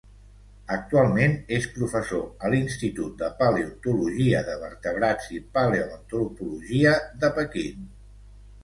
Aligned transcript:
Actualment 0.75 1.35
és 1.57 1.67
professor 1.75 2.23
a 2.47 2.51
l'Institut 2.55 3.19
de 3.21 3.29
Paleontologia 3.43 4.41
de 4.49 4.57
Vertebrats 4.65 5.29
i 5.39 5.45
Paleoantropologia 5.61 7.01
de 7.25 7.35
Pequín. 7.41 7.91